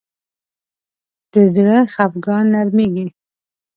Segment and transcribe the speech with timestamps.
[1.33, 3.05] د زړه خفګان نرمېږي